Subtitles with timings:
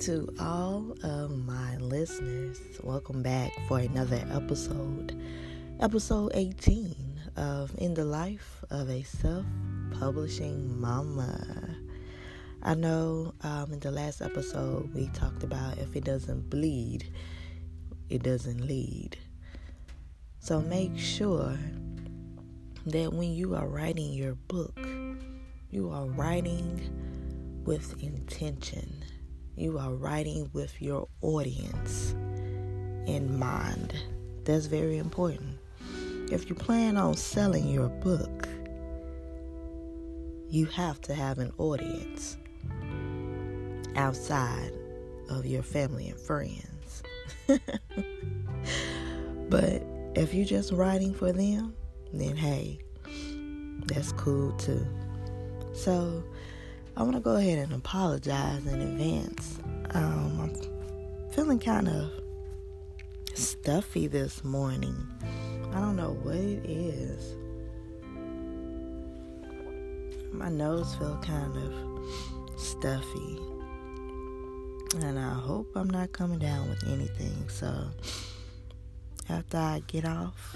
[0.00, 2.58] to all of my listeners.
[2.82, 5.14] Welcome back for another episode,
[5.78, 9.44] episode 18 of In the Life of a Self
[9.98, 11.76] Publishing Mama.
[12.62, 17.12] I know um, in the last episode we talked about if it doesn't bleed,
[18.08, 19.18] it doesn't lead.
[20.38, 21.58] So make sure
[22.86, 24.80] that when you are writing your book,
[25.68, 26.80] you are writing
[27.66, 28.99] with intention
[29.60, 32.12] you are writing with your audience
[33.06, 33.92] in mind.
[34.44, 35.58] That's very important.
[36.32, 38.48] If you plan on selling your book,
[40.48, 42.38] you have to have an audience
[43.96, 44.72] outside
[45.28, 47.02] of your family and friends.
[49.50, 49.82] but
[50.14, 51.74] if you're just writing for them,
[52.14, 52.78] then hey,
[53.84, 54.86] that's cool too.
[55.74, 56.24] So,
[57.00, 59.58] I want to go ahead and apologize in advance.
[59.94, 62.10] Um, I'm feeling kind of
[63.32, 64.94] stuffy this morning.
[65.72, 67.36] I don't know what it is.
[70.30, 73.38] My nose feel kind of stuffy.
[75.00, 77.48] And I hope I'm not coming down with anything.
[77.48, 77.88] So
[79.30, 80.54] after I get off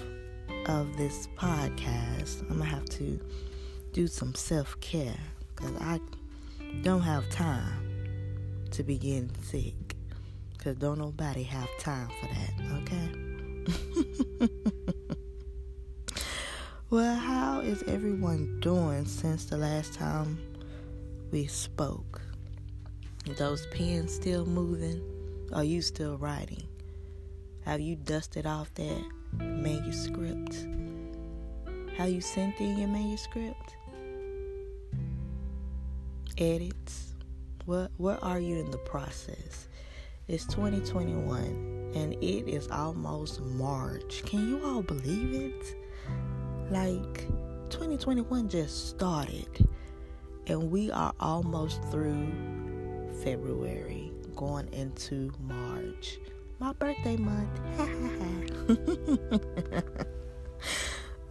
[0.67, 3.19] of this podcast, I'm going to have to
[3.93, 5.17] do some self care
[5.55, 5.99] because I
[6.83, 7.85] don't have time
[8.71, 9.95] to be getting sick
[10.53, 14.49] because don't nobody have time for that, okay?
[16.89, 20.37] well, how is everyone doing since the last time
[21.31, 22.21] we spoke?
[23.37, 25.01] Those pens still moving?
[25.53, 26.63] Are you still writing?
[27.63, 30.67] Have you dusted off that manuscript?
[31.97, 33.75] Have you sent in your manuscript?
[36.37, 37.13] Edits?
[37.65, 39.67] What where are you in the process?
[40.27, 44.23] It's 2021 and it is almost March.
[44.25, 45.75] Can you all believe it?
[46.71, 47.27] Like
[47.69, 49.67] 2021 just started
[50.47, 52.31] and we are almost through
[53.23, 56.17] February, going into March.
[56.59, 57.49] My birthday month.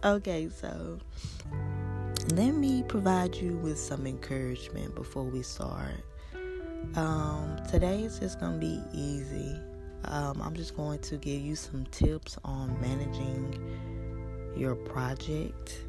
[0.03, 0.99] okay, so
[2.31, 6.03] let me provide you with some encouragement before we start.
[6.95, 9.55] Um, today is just going to be easy.
[10.05, 13.59] Um, I'm just going to give you some tips on managing
[14.55, 15.83] your project.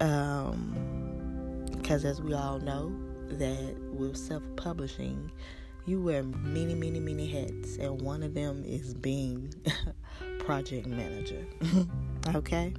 [0.00, 2.92] Um, because as we all know,
[3.28, 5.30] that with self-publishing,
[5.86, 9.52] you wear many, many, many hats, and one of them is being
[10.40, 11.46] project manager.
[12.34, 12.74] okay.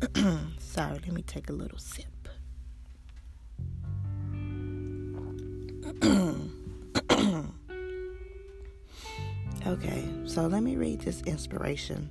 [0.58, 2.06] Sorry, let me take a little sip.
[9.66, 12.08] okay, so let me read this inspiration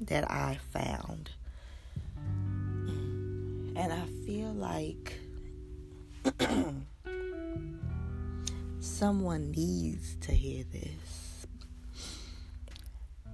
[0.00, 1.30] that I found.
[3.76, 5.20] And I feel like
[8.80, 11.46] someone needs to hear this.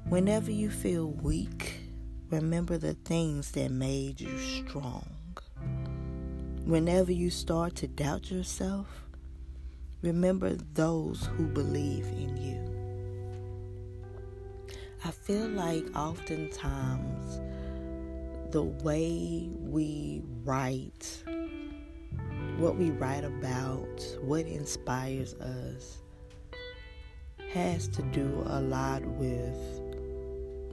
[0.09, 1.78] Whenever you feel weak,
[2.31, 5.09] Remember the things that made you strong.
[6.67, 8.87] Whenever you start to doubt yourself,
[10.03, 12.59] remember those who believe in you.
[15.07, 17.41] I feel like oftentimes
[18.53, 21.25] the way we write,
[22.59, 26.03] what we write about, what inspires us,
[27.55, 29.57] has to do a lot with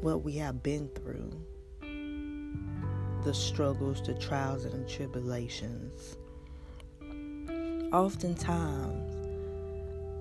[0.02, 1.32] what we have been through,
[3.26, 6.16] the struggles, the trials, and the tribulations.
[7.92, 9.16] Oftentimes,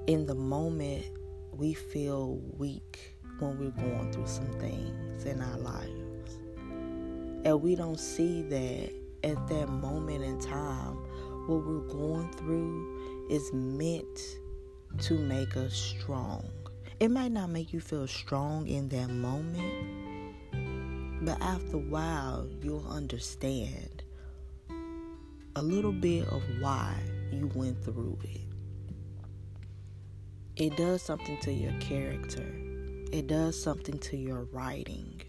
[0.06, 1.04] in the moment,
[1.53, 6.39] we feel weak when we're going through some things in our lives.
[7.45, 8.91] And we don't see that
[9.22, 10.97] at that moment in time,
[11.47, 14.39] what we're going through is meant
[15.01, 16.48] to make us strong.
[17.01, 20.03] It might not make you feel strong in that moment,
[21.22, 24.03] but after a while, you'll understand
[25.57, 26.95] a little bit of why
[27.33, 28.41] you went through it.
[30.57, 32.47] It does something to your character,
[33.13, 35.21] it does something to your writing.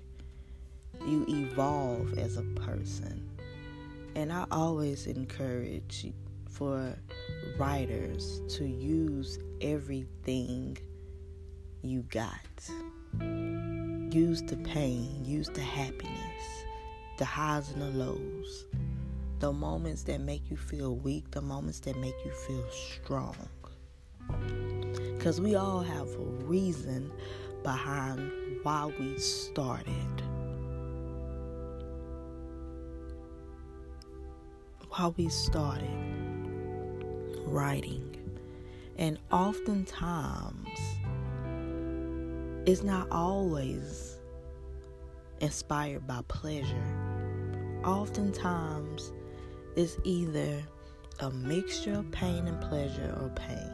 [1.06, 3.30] You evolve as a person.
[4.16, 6.14] And I always encourage
[6.50, 6.96] for
[7.60, 10.78] writers to use everything
[11.82, 12.70] you got.
[14.16, 16.64] Use the pain, use the happiness,
[17.18, 18.66] the highs and the lows,
[19.40, 23.36] the moments that make you feel weak, the moments that make you feel strong.
[25.18, 27.12] because we all have a reason
[27.62, 28.32] behind
[28.64, 30.22] why we started.
[34.92, 35.90] Why we started
[37.46, 38.16] writing.
[38.98, 40.70] And oftentimes,
[42.66, 44.18] it's not always
[45.40, 46.84] inspired by pleasure.
[47.84, 49.14] Oftentimes,
[49.76, 50.64] it's either
[51.20, 53.72] a mixture of pain and pleasure or pain.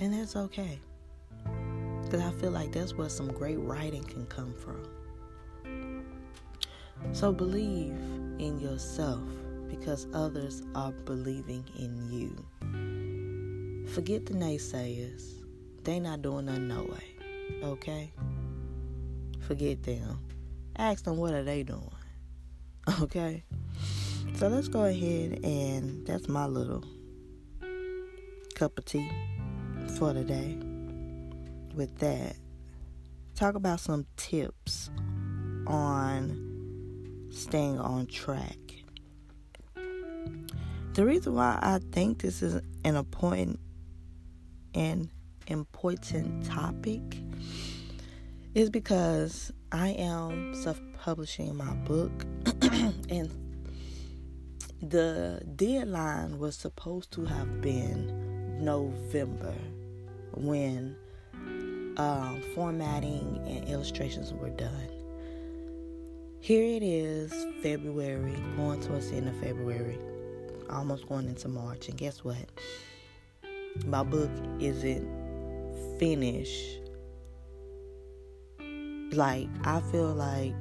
[0.00, 0.80] And that's okay.
[2.02, 4.82] Because I feel like that's where some great writing can come from.
[7.12, 7.94] So believe
[8.38, 9.20] in yourself
[9.68, 13.86] because others are believing in you.
[13.92, 15.41] Forget the naysayers.
[15.84, 17.62] They not doing nothing no way.
[17.64, 18.12] Okay?
[19.40, 20.20] Forget them.
[20.76, 21.90] Ask them what are they doing.
[23.00, 23.44] Okay?
[24.34, 26.84] So let's go ahead and that's my little
[28.56, 29.08] cup of tea
[29.98, 30.58] for today.
[31.74, 32.36] With that,
[33.36, 34.90] talk about some tips
[35.66, 38.58] on staying on track.
[40.94, 43.60] The reason why I think this is an important
[44.74, 45.08] and
[45.52, 47.02] important topic
[48.54, 52.10] is because I am self publishing my book
[53.08, 53.30] and
[54.82, 59.54] the deadline was supposed to have been November
[60.34, 60.96] when
[61.96, 64.88] um, formatting and illustrations were done.
[66.40, 67.32] Here it is,
[67.62, 69.98] February, going towards the end of February,
[70.68, 72.50] almost going into March, and guess what?
[73.86, 75.21] My book isn't
[75.98, 76.80] finished.
[79.12, 80.54] Like, I feel like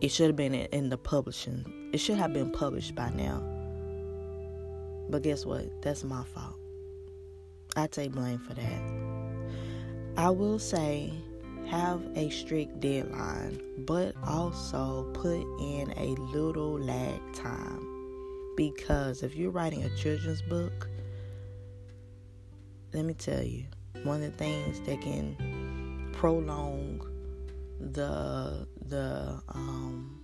[0.00, 3.42] it should have been in the publishing it should have been published by now.
[5.08, 5.82] But guess what?
[5.82, 6.54] That's my fault.
[7.76, 8.82] I take blame for that.
[10.16, 11.12] I will say
[11.66, 17.86] have a strict deadline, but also put in a little lag time.
[18.56, 20.88] Because if you're writing a children's book,
[22.92, 23.64] let me tell you,
[24.02, 27.00] one of the things that can prolong
[27.78, 30.20] the the um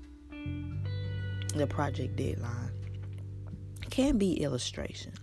[1.55, 2.71] the project deadline
[3.91, 5.17] can be illustrations.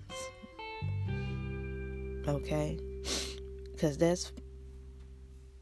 [2.27, 2.79] Okay?
[3.71, 4.31] Because that's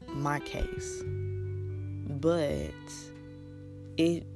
[0.08, 1.02] my case.
[2.08, 2.70] But
[3.96, 4.26] it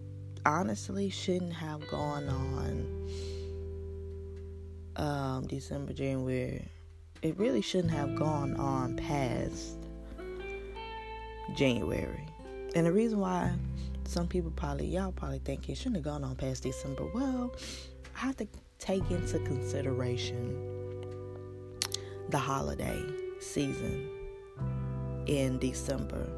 [0.45, 3.07] honestly shouldn't have gone on
[4.97, 6.69] um, December, January.
[7.27, 9.79] It really shouldn't have gone on past
[11.57, 12.25] January.
[12.77, 13.53] And the reason why
[14.05, 17.05] some people probably y'all probably think it shouldn't have gone on past December.
[17.13, 17.53] Well,
[18.15, 18.47] I have to
[18.79, 21.03] take into consideration
[22.29, 23.03] the holiday
[23.41, 24.09] season
[25.27, 26.29] in December.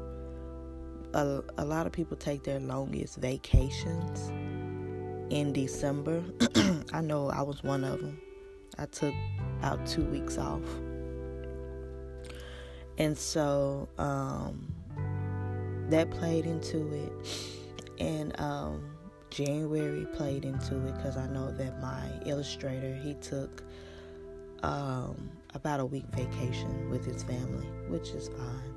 [1.13, 4.29] A, a lot of people take their longest vacations
[5.29, 6.23] in December.
[6.93, 8.19] I know I was one of them.
[8.79, 9.13] I took
[9.59, 10.63] about two weeks off.
[12.97, 14.73] And so um,
[15.89, 17.11] that played into it
[17.99, 18.83] and um,
[19.29, 23.63] January played into it because I know that my illustrator he took
[24.63, 28.73] um, about a week vacation with his family, which is fine.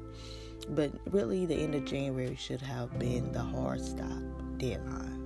[0.71, 4.23] But really, the end of January should have been the hard stop
[4.59, 5.19] deadline,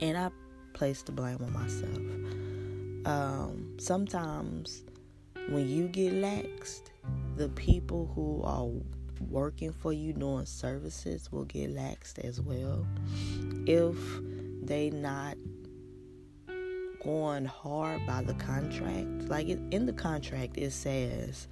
[0.00, 0.30] and I
[0.74, 2.17] placed the blame on myself.
[3.04, 4.84] Um, sometimes,
[5.48, 6.90] when you get laxed,
[7.36, 8.68] the people who are
[9.30, 12.86] working for you doing services will get laxed as well.
[13.66, 13.96] If
[14.62, 15.36] they not
[17.02, 21.46] going hard by the contract like it, in the contract it says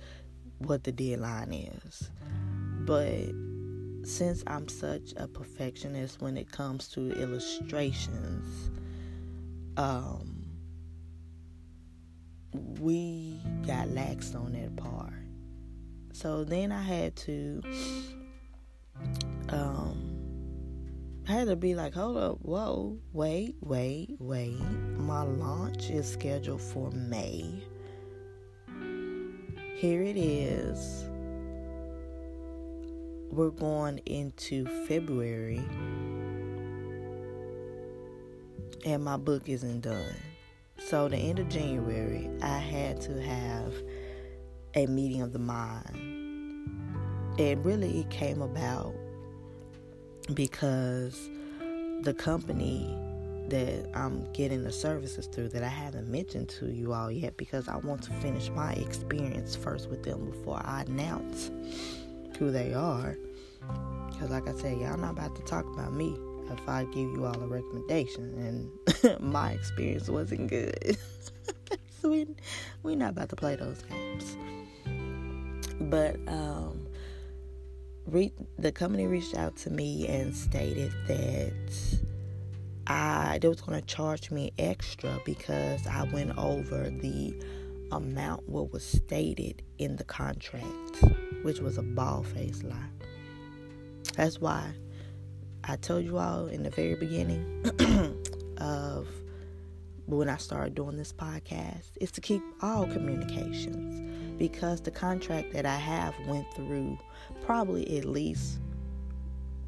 [0.59, 2.11] what the deadline is.
[2.81, 3.33] But
[4.07, 8.71] since i'm such a perfectionist when it comes to illustrations
[9.77, 10.36] um
[12.81, 15.13] we got lax on that part
[16.13, 17.63] so then I had to
[19.51, 20.17] um
[21.29, 24.61] I had to be like, hold up, whoa, wait, wait, wait.
[24.97, 27.65] My launch is scheduled for May.
[29.75, 31.05] Here it is.
[33.33, 35.65] We're going into February.
[38.85, 40.15] And my book isn't done.
[40.79, 43.75] So the end of January, I had to have
[44.75, 45.97] a meeting of the mind.
[47.39, 48.95] And really, it came about
[50.35, 51.29] because
[52.03, 52.97] the company
[53.49, 57.69] that I'm getting the services through that I haven't mentioned to you all yet because
[57.69, 61.51] I want to finish my experience first with them before I announce
[62.39, 63.17] who they are.
[64.11, 66.17] Because, like I said, y'all not about to talk about me
[66.51, 68.71] if I give you all a recommendation
[69.05, 70.97] and my experience wasn't good.
[72.01, 72.27] so we
[72.83, 74.37] we not about to play those games.
[75.81, 76.87] But um,
[78.07, 82.01] re- the company reached out to me and stated that
[82.87, 87.35] I they was going to charge me extra because I went over the
[87.93, 91.05] amount what was stated in the contract,
[91.43, 92.77] which was a ball face lie.
[94.17, 94.73] That's why
[95.69, 97.45] I told you all in the very beginning
[98.59, 99.09] of
[100.07, 105.67] when I started doing this podcast is to keep all communications because the contract that
[105.67, 106.97] I have went through
[107.45, 108.61] probably at least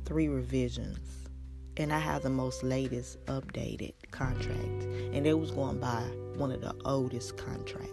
[0.05, 1.29] three revisions
[1.77, 6.03] and I have the most latest updated contract, and it was going by
[6.37, 7.93] one of the oldest contracts.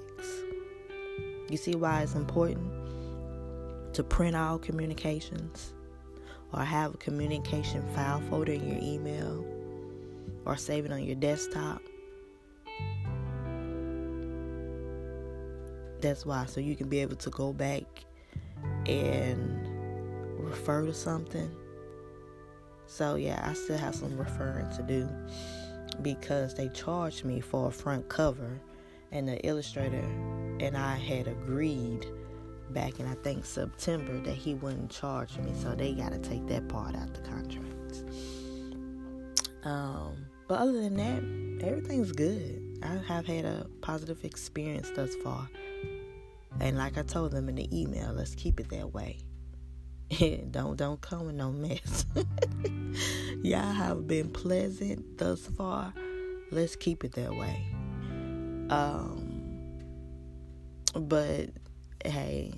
[1.50, 2.72] You see why it's important
[3.94, 5.75] to print all communications
[6.56, 9.46] or have a communication file folder in your email
[10.46, 11.82] or save it on your desktop.
[16.02, 17.84] That's why, so you can be able to go back
[18.86, 19.68] and
[20.40, 21.52] refer to something
[22.88, 25.10] so yeah, I still have some referring to do
[26.02, 28.60] because they charged me for a front cover
[29.12, 30.04] and the illustrator
[30.60, 32.06] and I had agreed
[32.72, 36.46] back in I think September that he wouldn't charge me, so they got to take
[36.48, 38.04] that part out the contract.
[39.64, 42.80] Um, but other than that, everything's good.
[42.84, 45.50] I have had a positive experience thus far,
[46.60, 49.20] and like I told them in the email, let's keep it that way.
[50.52, 52.06] don't don't come with no mess.
[53.44, 55.94] Y'all have been pleasant thus far.
[56.52, 57.66] Let's keep it that way.
[58.70, 59.36] Um,
[60.94, 61.50] but
[62.06, 62.54] hey,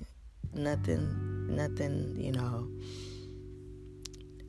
[0.54, 2.16] nothing, nothing.
[2.18, 2.68] You know,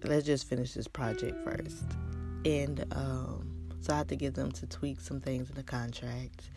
[0.03, 1.83] let's just finish this project first,
[2.45, 3.49] and um,
[3.81, 6.49] so I have to get them to tweak some things in the contract.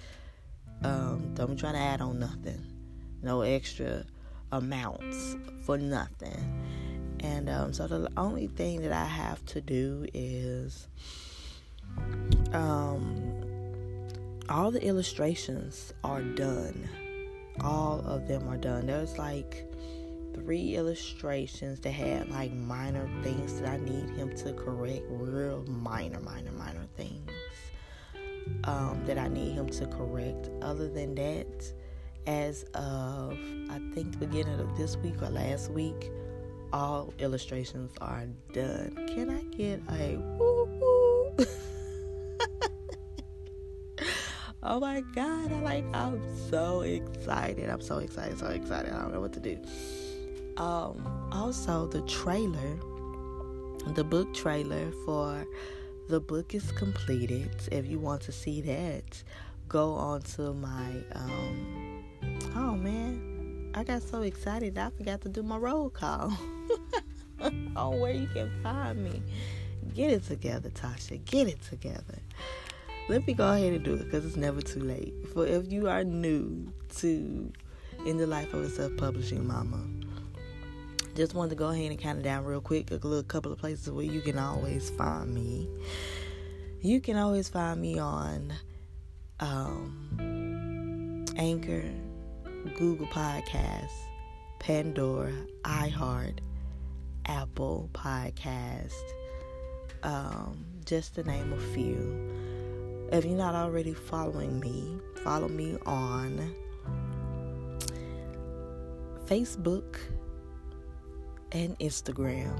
[0.84, 2.64] Um, don't be trying to add on nothing.
[3.22, 4.04] No extra
[4.50, 6.62] amounts for nothing.
[7.20, 10.88] And um, so the only thing that I have to do is
[12.52, 13.32] um,
[14.48, 16.88] all the illustrations are done.
[17.60, 18.86] All of them are done.
[18.86, 19.66] There's like
[20.34, 26.20] three illustrations that had like minor things that I need him to correct, real minor,
[26.20, 27.30] minor, minor things
[28.64, 30.50] um, that I need him to correct.
[30.62, 31.72] Other than that,
[32.26, 33.32] as of
[33.70, 36.10] I think beginning of this week or last week,
[36.72, 38.94] all illustrations are done.
[39.14, 41.46] Can I get a woo woo?
[44.62, 47.68] oh my god, I like I'm so excited.
[47.68, 48.92] I'm so excited, so excited.
[48.92, 49.58] I don't know what to do.
[50.56, 52.76] Um also the trailer,
[53.94, 55.46] the book trailer for
[56.08, 57.50] the book is completed.
[57.70, 59.22] If you want to see that,
[59.68, 62.04] go on to my um
[62.54, 66.32] Oh man, I got so excited I forgot to do my roll call.
[67.76, 69.22] oh, where you can find me.
[69.94, 71.22] Get it together, Tasha.
[71.24, 72.18] Get it together.
[73.08, 75.12] Let me go ahead and do it because it's never too late.
[75.32, 77.52] For if you are new to
[78.06, 79.84] In the Life of a Self Publishing Mama,
[81.14, 82.90] just wanted to go ahead and count it down real quick.
[82.90, 85.68] A little couple of places where you can always find me.
[86.80, 88.52] You can always find me on
[89.40, 91.84] um, Anchor,
[92.76, 93.90] Google Podcasts,
[94.58, 95.32] Pandora,
[95.64, 96.38] iHeart,
[97.26, 98.94] Apple Podcast,
[100.02, 102.41] um, just to name a few.
[103.12, 106.54] If you're not already following me, follow me on
[109.26, 109.98] Facebook
[111.52, 112.56] and Instagram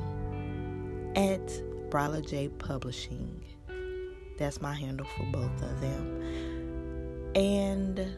[1.16, 1.40] at
[1.88, 3.42] Bryla J Publishing.
[4.36, 6.20] That's my handle for both of them.
[7.34, 8.14] And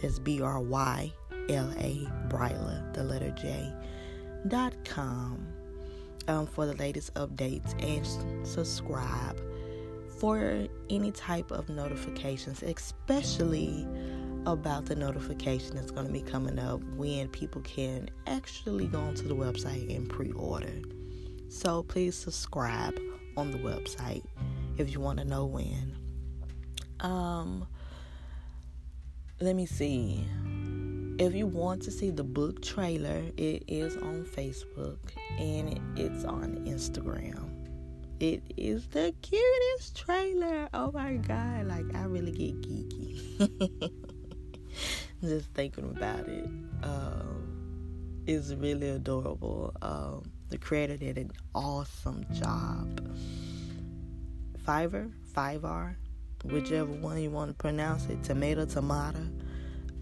[0.00, 1.12] That's B R Y
[1.50, 3.70] L A Bryla, the letter J,
[4.48, 5.46] dot com
[6.30, 9.40] um, for the latest updates and subscribe
[10.18, 13.86] for any type of notifications, especially
[14.46, 19.26] about the notification that's going to be coming up when people can actually go onto
[19.26, 20.80] the website and pre order.
[21.48, 22.98] So please subscribe
[23.36, 24.24] on the website
[24.78, 25.96] if you want to know when.
[27.00, 27.66] Um,
[29.40, 30.24] let me see.
[31.20, 34.96] If you want to see the book trailer, it is on Facebook
[35.38, 37.50] and it's on Instagram.
[38.20, 40.70] It is the cutest trailer.
[40.72, 43.92] Oh my god, like I really get geeky.
[45.20, 46.46] Just thinking about it.
[46.82, 49.74] Um, it's really adorable.
[49.82, 53.14] Um, the creator did an awesome job.
[54.66, 55.96] Fiverr, Fiverr,
[56.44, 59.20] whichever one you want to pronounce it, tomato, tomato.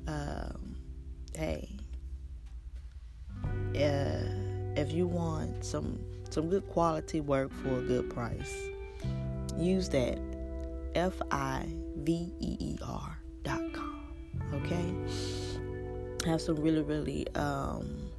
[0.07, 0.68] Um,
[1.39, 1.69] hey,
[3.77, 4.27] uh,
[4.75, 8.53] if you want some some good quality work for a good price,
[9.57, 10.19] use that
[10.97, 11.65] F I
[11.99, 14.03] V E E R dot com.
[14.53, 18.11] Okay, have some really really um,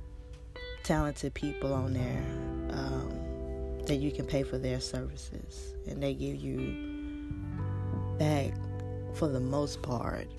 [0.84, 2.24] talented people on there
[2.70, 7.36] um, that you can pay for their services, and they give you
[8.18, 8.54] back
[9.14, 10.30] for the most part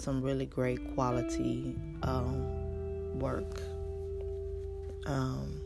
[0.00, 3.60] some really great quality um, work.
[5.06, 5.60] Um,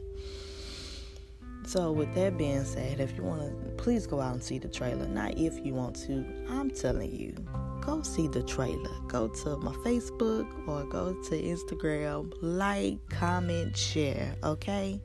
[1.66, 4.68] so, with that being said, if you want to, please go out and see the
[4.68, 5.06] trailer.
[5.06, 7.32] Not if you want to, I'm telling you,
[7.80, 8.90] go see the trailer.
[9.06, 15.00] Go to my Facebook or go to Instagram, like, comment, share, okay?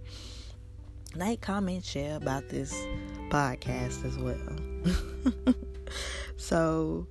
[1.13, 2.73] Like, comment, share about this
[3.29, 5.55] podcast as well.
[6.37, 7.05] so,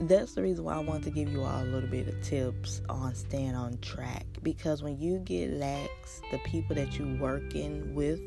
[0.00, 2.82] that's the reason why I want to give you all a little bit of tips
[2.88, 8.20] on staying on track because when you get lax, the people that you working with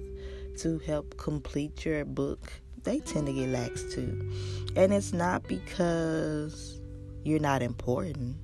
[0.60, 2.52] to help complete your book,
[2.84, 4.32] they tend to get lax too.
[4.76, 6.82] And it's not because
[7.24, 8.36] you're not important.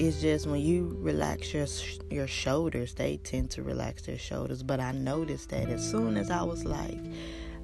[0.00, 1.66] It's just when you relax your
[2.10, 4.62] your shoulders, they tend to relax their shoulders.
[4.62, 7.00] But I noticed that as soon as I was like,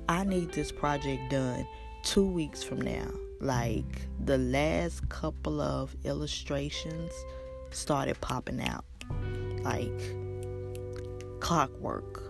[0.09, 1.67] I need this project done
[2.03, 3.09] two weeks from now
[3.41, 7.13] like the last couple of illustrations
[7.71, 8.85] started popping out
[9.63, 10.15] like
[11.41, 12.23] clockwork.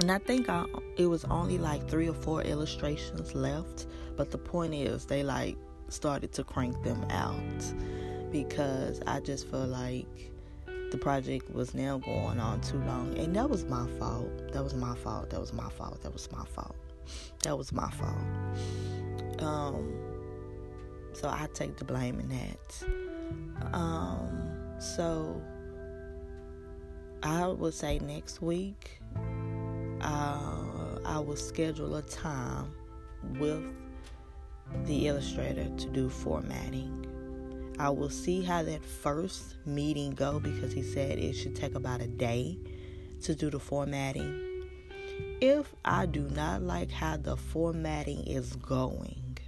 [0.00, 0.64] And I think I,
[0.96, 5.56] it was only like three or four illustrations left, but the point is they like
[5.88, 10.30] started to crank them out because I just feel like
[10.90, 14.52] the project was now going on too long and that was my fault.
[14.52, 15.30] That was my fault.
[15.30, 16.02] That was my fault.
[16.02, 16.76] That was my fault.
[17.42, 19.42] That was my fault.
[19.42, 19.94] Um,
[21.12, 23.74] so I take the blame in that.
[23.74, 25.40] Um, so
[27.22, 29.00] I would say next week,
[30.00, 32.72] uh, I will schedule a time
[33.38, 33.62] with
[34.86, 36.96] the illustrator to do formatting.
[37.78, 42.00] I will see how that first meeting go because he said it should take about
[42.00, 42.58] a day
[43.22, 44.49] to do the formatting
[45.40, 49.38] if I do not like how the formatting is going,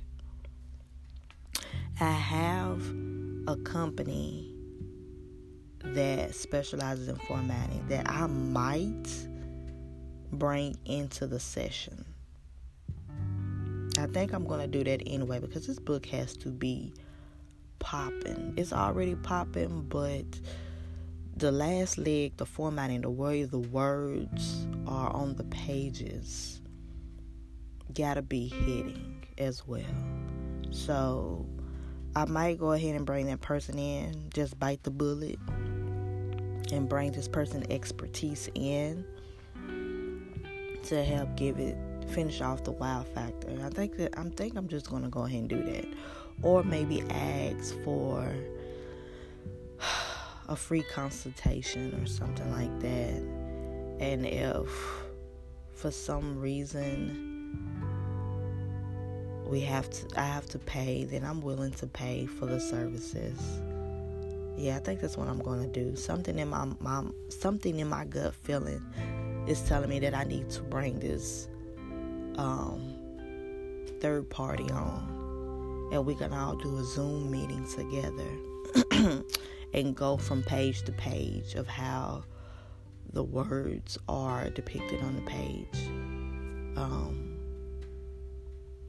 [2.00, 2.82] I have
[3.46, 4.54] a company
[5.84, 9.08] that specializes in formatting that I might
[10.32, 12.04] bring into the session.
[13.98, 16.94] I think I'm going to do that anyway because this book has to be
[17.78, 18.54] popping.
[18.56, 20.24] It's already popping, but
[21.36, 26.60] the last leg, the formatting, the way the words are on the pages,
[27.94, 29.82] gotta be hitting as well.
[30.70, 31.46] So
[32.14, 35.38] I might go ahead and bring that person in, just bite the bullet,
[36.70, 39.04] and bring this person expertise in
[40.84, 41.76] to help give it
[42.08, 43.48] finish off the wow factor.
[43.64, 45.86] I think that I'm think I'm just gonna go ahead and do that,
[46.42, 48.30] or maybe ask for
[50.52, 53.22] a free consultation or something like that.
[54.00, 54.68] And if
[55.72, 57.30] for some reason
[59.46, 63.38] we have to I have to pay, then I'm willing to pay for the services.
[64.56, 65.96] Yeah, I think that's what I'm going to do.
[65.96, 68.82] Something in my, my something in my gut feeling
[69.46, 71.48] is telling me that I need to bring this
[72.36, 72.94] um,
[74.00, 79.24] third party on, and we can all do a Zoom meeting together.
[79.74, 82.24] and go from page to page of how
[83.12, 85.88] the words are depicted on the page.
[86.76, 87.38] Um,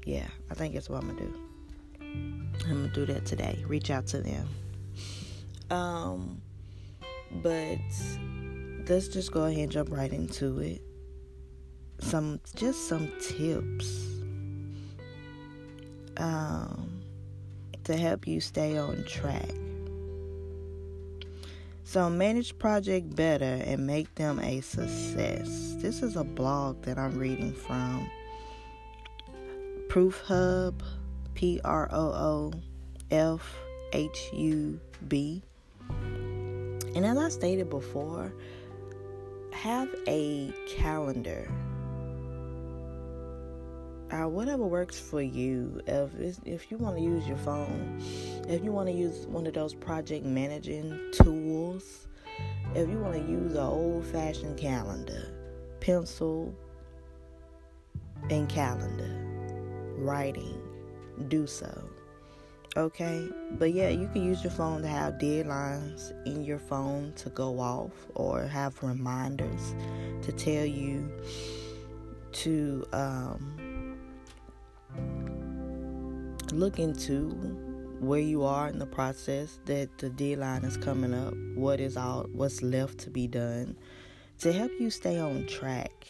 [0.06, 1.40] yeah, I think that's what I'm gonna do.
[2.02, 3.64] I'm gonna do that today.
[3.68, 4.48] Reach out to them.
[5.70, 6.42] Um,
[7.42, 7.80] but
[8.88, 10.82] let's just go ahead and jump right into it.
[12.00, 14.08] Some just some tips
[16.18, 17.02] um,
[17.86, 19.50] to help you stay on track.
[21.94, 25.76] So manage project better and make them a success.
[25.78, 28.10] This is a blog that I'm reading from.
[29.90, 30.82] Proof Hub,
[31.36, 32.54] P R O O
[33.12, 33.60] F
[33.92, 35.44] H U B.
[36.96, 38.34] And as I stated before,
[39.52, 41.48] have a calendar
[44.22, 45.82] or whatever works for you.
[45.88, 46.12] If
[46.46, 48.02] if you want to use your phone,
[48.48, 52.08] if you want to use one of those project managing tools,
[52.76, 55.34] if you want to use an old fashioned calendar,
[55.80, 56.54] pencil
[58.30, 59.12] and calendar,
[59.98, 60.62] writing,
[61.28, 61.84] do so.
[62.76, 67.30] Okay, but yeah, you can use your phone to have deadlines in your phone to
[67.30, 69.76] go off or have reminders
[70.24, 71.08] to tell you
[72.32, 73.63] to um,
[76.54, 77.30] look into
[78.00, 82.24] where you are in the process that the deadline is coming up what is all
[82.34, 83.78] what's left to be done
[84.40, 86.08] to help you stay on track.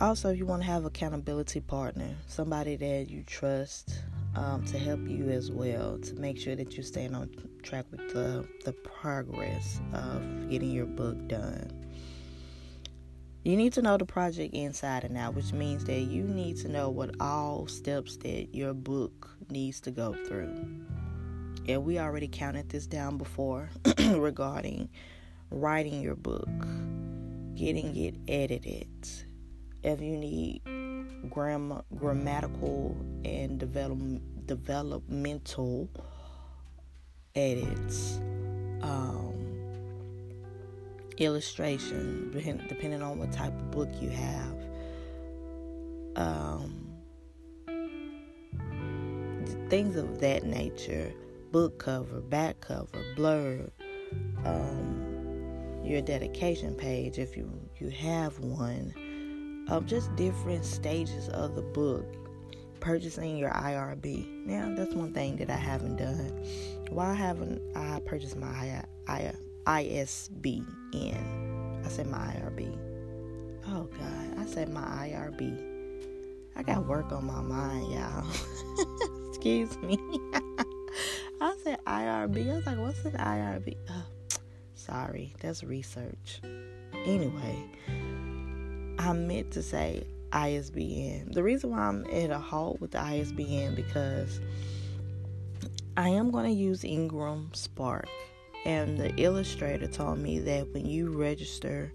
[0.00, 4.02] Also if you want to have accountability partner somebody that you trust
[4.36, 7.30] um, to help you as well to make sure that you're staying on
[7.62, 11.85] track with the, the progress of getting your book done
[13.46, 16.68] you need to know the project inside and out, which means that you need to
[16.68, 20.52] know what all steps that your book needs to go through.
[21.68, 23.70] And we already counted this down before
[24.16, 24.88] regarding
[25.52, 26.48] writing your book,
[27.54, 28.88] getting it edited.
[29.84, 30.62] If you need
[31.30, 35.88] gram- grammatical and develop- developmental
[37.36, 38.16] edits,
[38.82, 39.45] um,
[41.18, 42.30] illustration,
[42.68, 44.56] depending on what type of book you have.
[46.16, 46.86] Um,
[49.68, 51.12] things of that nature
[51.52, 53.70] book cover, back cover, blurb,
[54.44, 61.62] um, your dedication page if you, you have one, um, just different stages of the
[61.62, 62.04] book.
[62.80, 64.44] Purchasing your IRB.
[64.46, 66.30] Now, that's one thing that I haven't done.
[66.90, 69.26] Why haven't I purchased my ISBN?
[69.66, 70.85] I
[71.96, 72.78] said my IRB.
[73.68, 74.38] Oh, God.
[74.38, 75.58] I said my IRB.
[76.54, 78.26] I got work on my mind, y'all.
[79.30, 79.98] Excuse me.
[81.40, 82.52] I said IRB.
[82.52, 83.78] I was like, what's an IRB?
[84.74, 86.42] Sorry, that's research.
[87.06, 87.64] Anyway,
[88.98, 91.32] I meant to say ISBN.
[91.32, 94.38] The reason why I'm at a halt with the ISBN because
[95.96, 98.06] I am going to use Ingram Spark.
[98.66, 101.92] And the illustrator told me that when you register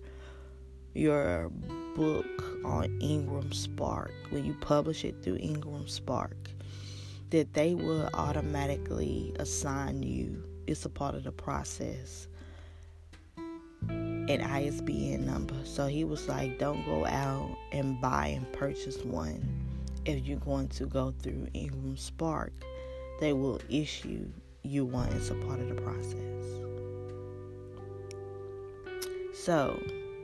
[0.94, 1.52] your
[1.98, 2.26] book
[2.64, 6.50] on Ingram Spark, when you publish it through Ingram Spark,
[7.30, 10.42] that they will automatically assign you.
[10.66, 12.30] It's a part of the process.
[13.90, 15.56] An ISBN number.
[15.66, 19.44] So he was like, don't go out and buy and purchase one.
[20.06, 22.54] If you're going to go through Ingram Spark,
[23.20, 24.32] they will issue
[24.63, 25.13] you want.
[25.13, 26.15] It's a part of the process.
[29.34, 29.82] So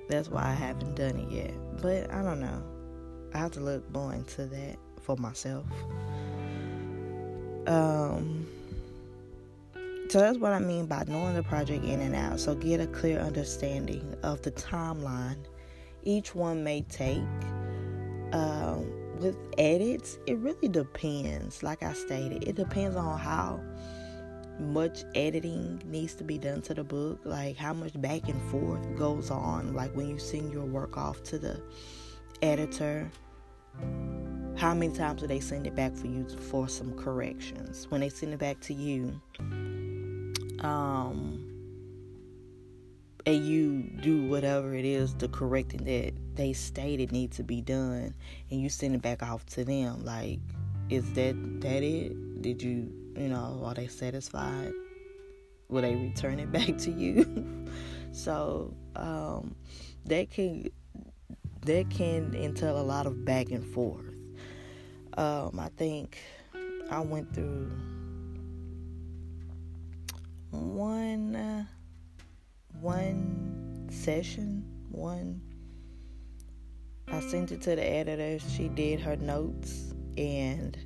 [0.09, 1.53] that's why I haven't done it yet.
[1.81, 2.63] But I don't know.
[3.33, 5.65] I have to look more into that for myself.
[7.67, 8.47] Um,
[10.09, 12.39] so that's what I mean by knowing the project in and out.
[12.39, 15.37] So get a clear understanding of the timeline
[16.03, 17.21] each one may take.
[18.31, 21.63] Um, with edits, it really depends.
[21.63, 23.59] Like I stated, it depends on how
[24.59, 28.95] much editing needs to be done to the book, like how much back and forth
[28.97, 31.61] goes on, like when you send your work off to the
[32.41, 33.11] editor
[34.57, 37.85] how many times do they send it back for you for some corrections?
[37.89, 39.21] When they send it back to you,
[40.61, 41.43] um,
[43.25, 48.15] and you do whatever it is, the correcting that they stated needs to be done,
[48.49, 50.39] and you send it back off to them, like,
[50.89, 52.13] is that that it?
[52.41, 54.71] Did you, you know, are they satisfied?
[55.69, 57.67] Will they return it back to you?
[58.11, 59.55] so, um,
[60.05, 60.69] that can
[61.61, 64.05] that can entail a lot of back and forth.
[65.17, 66.17] Um, I think
[66.89, 67.71] I went through
[70.51, 71.65] one uh,
[72.79, 75.41] one session, one.
[77.09, 78.39] I sent it to the editor.
[78.49, 80.77] She did her notes and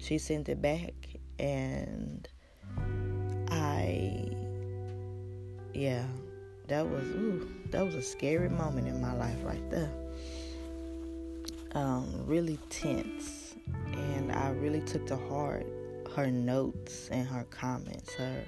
[0.00, 0.94] she sent it back,
[1.38, 2.26] and
[3.50, 4.30] I,
[5.74, 6.04] yeah,
[6.68, 9.92] that was ooh, that was a scary moment in my life right there.
[11.72, 13.50] Um, really tense
[13.92, 15.66] and I really took to heart
[16.16, 18.44] her notes and her comments, her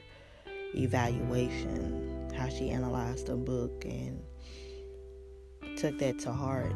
[0.74, 4.22] evaluation, how she analyzed the book, and
[5.76, 6.74] took that to heart.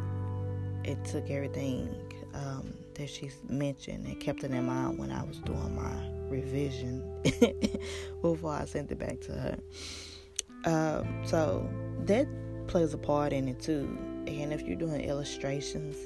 [0.85, 1.95] It took everything
[2.35, 7.05] um, that she mentioned and kept it in mind when I was doing my revision
[8.23, 9.59] before I sent it back to her.
[10.65, 11.69] Um, so
[12.05, 12.27] that
[12.67, 13.97] plays a part in it too.
[14.27, 15.97] And if you're doing illustrations,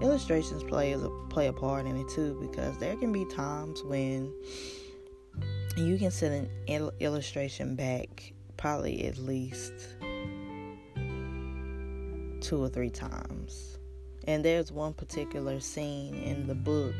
[0.00, 0.98] illustrations play a
[1.28, 4.32] play a part in it too because there can be times when
[5.76, 9.72] you can send an illustration back probably at least
[12.40, 13.73] two or three times.
[14.26, 16.94] And there's one particular scene in the book,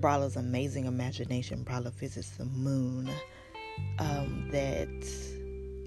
[0.00, 3.10] Bryla's amazing imagination, Bryla visits the moon,
[3.98, 4.88] um, that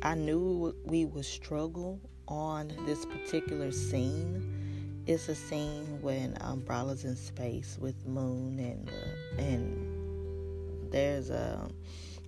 [0.04, 5.04] I knew we would struggle on this particular scene.
[5.08, 11.68] It's a scene when um, Bryla's in space with Moon and uh, and there's uh,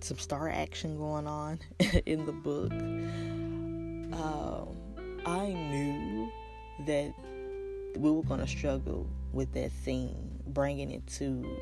[0.00, 1.60] some star action going on
[2.06, 2.72] in the book.
[4.12, 4.76] Um,
[5.24, 6.30] I knew
[6.86, 7.14] that
[7.96, 11.58] we were going to struggle with that scene, bringing it to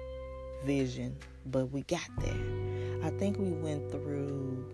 [0.65, 1.17] vision,
[1.47, 3.01] but we got there.
[3.03, 4.65] I think we went through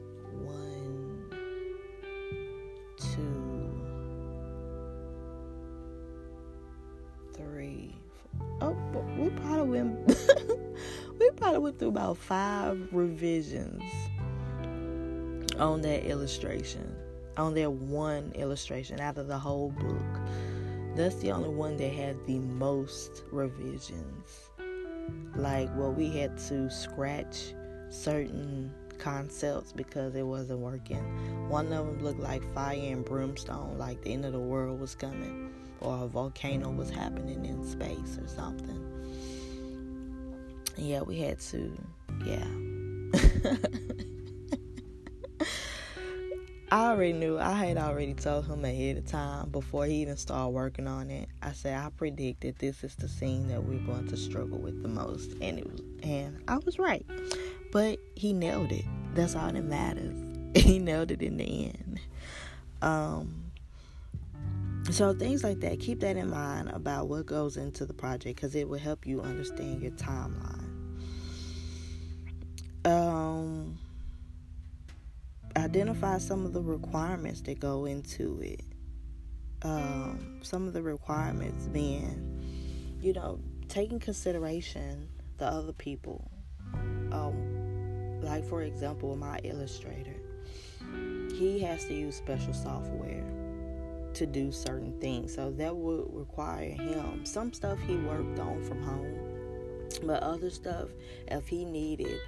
[2.98, 3.70] two,
[7.34, 7.94] three.
[8.38, 8.76] Four.
[8.94, 10.08] Oh, we probably went.
[11.18, 13.82] we probably went through about five revisions
[15.58, 16.94] on that illustration,
[17.36, 20.20] on that one illustration out of the whole book.
[20.96, 24.50] That's the only one that had the most revisions.
[25.34, 27.52] Like, well, we had to scratch
[27.90, 31.50] certain concepts because it wasn't working.
[31.50, 34.94] One of them looked like fire and brimstone, like the end of the world was
[34.94, 38.82] coming, or a volcano was happening in space or something.
[40.78, 41.72] Yeah, we had to,
[42.24, 42.46] yeah.
[46.70, 47.38] I already knew.
[47.38, 51.28] I had already told him ahead of time before he even started working on it.
[51.40, 54.82] I said I predict that this is the scene that we're going to struggle with
[54.82, 57.06] the most, and it was, and I was right.
[57.70, 58.84] But he nailed it.
[59.14, 60.16] That's all that matters.
[60.56, 62.00] he nailed it in the end.
[62.82, 63.44] Um,
[64.90, 68.54] so things like that, keep that in mind about what goes into the project because
[68.56, 70.64] it will help you understand your timeline.
[72.84, 73.78] Um,
[75.56, 78.62] identify some of the requirements that go into it.
[79.62, 86.30] Um, some of the requirements being, you know, taking consideration the other people.
[87.10, 87.56] Um,
[88.22, 90.16] like for example my illustrator
[91.32, 93.24] he has to use special software
[94.14, 98.82] to do certain things so that would require him some stuff he worked on from
[98.82, 100.88] home but other stuff
[101.28, 102.18] if he needed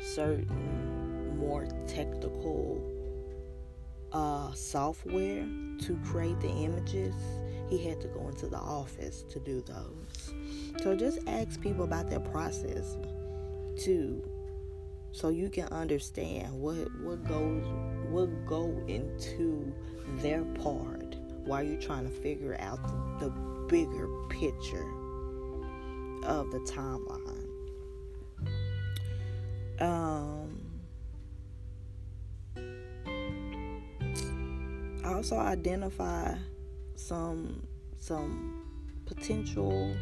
[0.00, 0.97] certain
[1.38, 2.82] more technical
[4.12, 5.46] uh, software
[5.80, 7.14] to create the images
[7.68, 10.32] he had to go into the office to do those
[10.82, 12.96] so just ask people about their process
[13.78, 14.22] too
[15.12, 17.64] so you can understand what what goes
[18.08, 19.72] what go into
[20.16, 22.78] their part while you're trying to figure out
[23.18, 23.30] the, the
[23.68, 24.86] bigger picture
[26.24, 27.48] of the timeline.
[29.80, 30.47] Um,
[35.14, 36.34] also identify
[36.96, 37.66] some
[37.98, 38.66] some
[39.06, 39.96] potential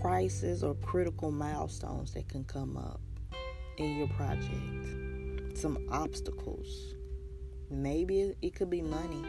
[0.00, 3.00] crisis or critical milestones that can come up
[3.78, 6.94] in your project, some obstacles.
[7.70, 9.22] Maybe it could be money.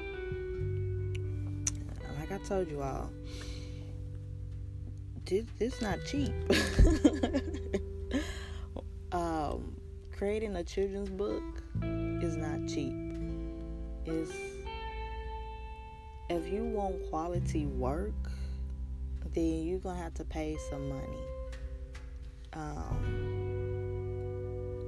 [2.19, 3.09] Like I told you all,
[5.25, 6.33] this, this not cheap.
[9.11, 9.75] um,
[10.11, 11.43] creating a children's book
[12.21, 12.93] is not cheap.
[14.05, 14.52] Is
[16.33, 18.11] if you want quality work,
[19.33, 21.23] then you're gonna have to pay some money.
[22.53, 23.63] Um,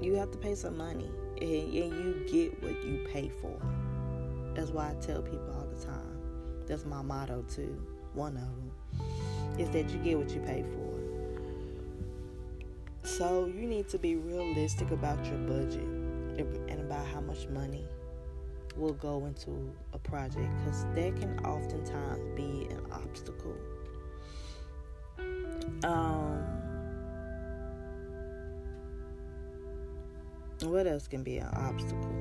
[0.01, 1.10] you have to pay some money
[1.41, 3.60] and, and you get what you pay for.
[4.53, 6.19] That's why I tell people all the time.
[6.67, 7.77] That's my motto too.
[8.13, 8.71] One of them
[9.60, 10.93] is that you get what you pay for.
[13.03, 15.84] So you need to be realistic about your budget
[16.38, 17.86] and about how much money
[18.75, 19.51] will go into
[19.93, 23.55] a project because that can oftentimes be an obstacle.
[25.83, 26.43] Um,
[30.63, 32.15] what else can be an obstacle?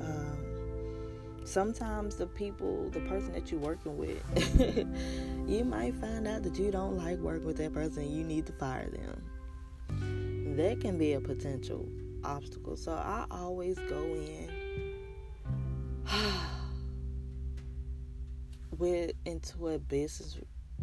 [0.00, 4.22] Um, sometimes the people, the person that you're working with,
[5.48, 8.52] you might find out that you don't like working with that person you need to
[8.52, 10.56] fire them.
[10.56, 11.86] That can be a potential
[12.24, 12.76] obstacle.
[12.76, 14.50] So I always go in
[18.78, 20.38] with into a business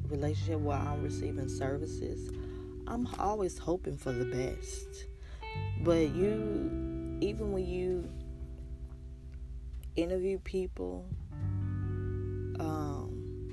[0.08, 2.32] relationship where I'm receiving services.
[2.88, 5.06] I'm always hoping for the best.
[5.82, 8.10] But you, even when you
[9.96, 11.06] interview people
[12.60, 13.48] um,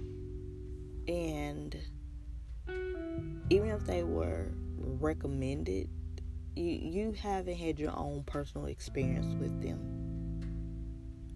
[1.06, 1.76] and
[3.50, 4.46] even if they were
[4.78, 5.88] recommended
[6.56, 9.99] you you haven't had your own personal experience with them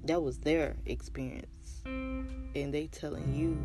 [0.04, 1.82] that was their experience.
[1.84, 3.58] And they telling you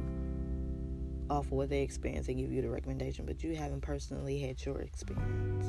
[1.30, 4.66] off of what they experienced and give you the recommendation but you haven't personally had
[4.66, 5.66] your experience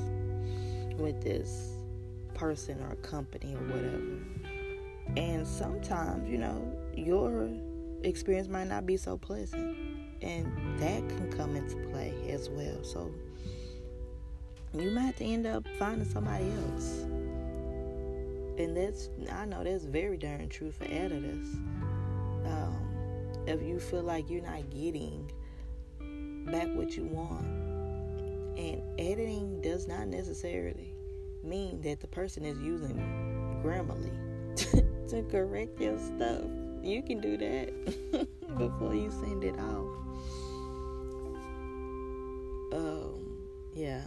[0.98, 1.74] with this
[2.34, 4.18] person or company or whatever.
[5.16, 7.50] And sometimes you know your
[8.02, 9.76] experience might not be so pleasant
[10.22, 10.46] and
[10.80, 12.82] that can come into play as well.
[12.82, 13.12] So
[14.72, 17.04] you might end up finding somebody else
[18.60, 21.48] and that's I know that's very darn true for editors.
[22.44, 22.76] Um,
[23.46, 25.30] if you feel like you're not getting
[26.46, 27.46] back what you want,
[28.58, 30.94] and editing does not necessarily
[31.42, 32.96] mean that the person is using
[33.64, 34.12] Grammarly
[35.08, 36.44] to correct your stuff.
[36.82, 39.86] You can do that before you send it off.
[42.72, 44.02] Um, yeah.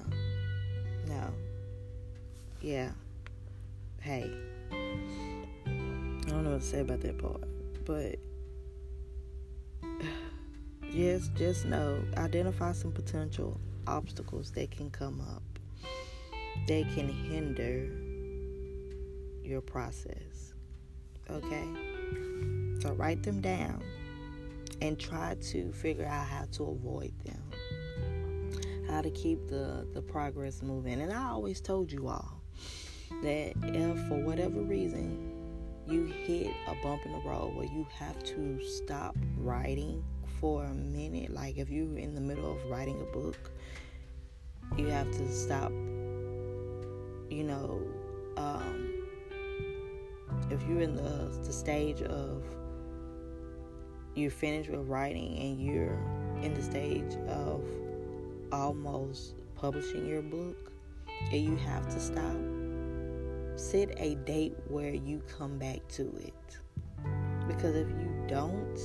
[1.08, 1.34] No.
[2.62, 2.92] Yeah
[4.04, 4.30] hey,
[4.70, 7.42] I don't know what to say about that part,
[7.86, 8.18] but
[10.92, 15.42] just just know, identify some potential obstacles that can come up
[16.68, 17.88] They can hinder
[19.42, 20.54] your process.
[21.30, 21.68] Okay?
[22.82, 23.82] So write them down
[24.82, 27.42] and try to figure out how to avoid them.
[28.90, 31.00] How to keep the, the progress moving.
[31.00, 32.33] And I always told you all
[33.22, 35.32] that if for whatever reason
[35.88, 40.04] you hit a bump in the road where you have to stop writing
[40.40, 43.52] for a minute, like if you're in the middle of writing a book,
[44.78, 45.72] you have to stop,
[47.30, 47.82] you know,
[48.38, 48.94] um,
[50.50, 52.44] if you're in the, the stage of
[54.16, 56.00] you're finished with writing and you're
[56.42, 57.64] in the stage of
[58.52, 60.72] almost publishing your book
[61.32, 62.36] and you have to stop
[63.56, 66.34] set a date where you come back to it.
[67.48, 68.78] Because if you don't,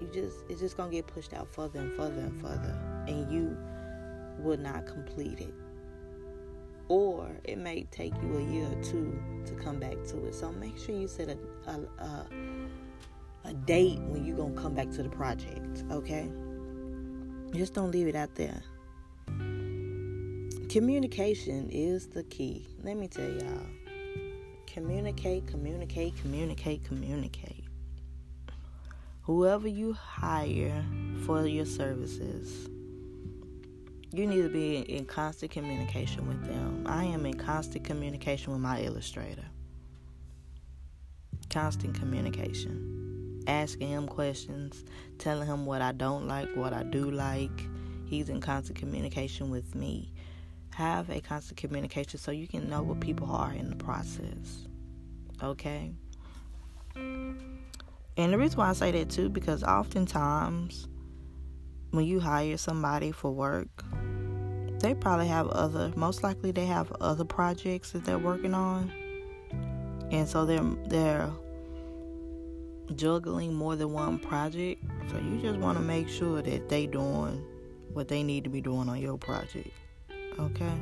[0.00, 2.78] you just it's just gonna get pushed out further and further and further,
[3.08, 3.56] and you
[4.38, 5.54] will not complete it.
[6.88, 10.34] Or it may take you a year or two to come back to it.
[10.34, 11.38] So make sure you set a
[11.70, 12.26] a, a,
[13.46, 15.84] a date when you're gonna come back to the project.
[15.90, 16.30] Okay,
[17.52, 18.62] just don't leave it out there
[20.74, 22.66] communication is the key.
[22.82, 23.66] Let me tell y'all.
[24.66, 27.62] Communicate, communicate, communicate, communicate.
[29.22, 30.84] Whoever you hire
[31.24, 32.68] for your services,
[34.12, 36.82] you need to be in constant communication with them.
[36.86, 39.46] I am in constant communication with my illustrator.
[41.50, 43.44] Constant communication.
[43.46, 44.82] Asking him questions,
[45.18, 47.68] telling him what I don't like, what I do like.
[48.06, 50.13] He's in constant communication with me
[50.74, 54.66] have a constant communication so you can know what people are in the process.
[55.42, 55.92] Okay?
[56.96, 60.88] And the reason why I say that too, because oftentimes
[61.90, 63.84] when you hire somebody for work,
[64.80, 68.92] they probably have other, most likely they have other projects that they're working on.
[70.10, 71.30] And so they're, they're
[72.96, 74.82] juggling more than one project.
[75.10, 77.44] So you just want to make sure that they doing
[77.92, 79.70] what they need to be doing on your project.
[80.38, 80.74] Okay?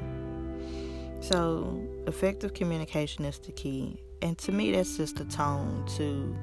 [1.21, 4.03] So, effective communication is the key.
[4.23, 6.37] And to me, that's just a tone to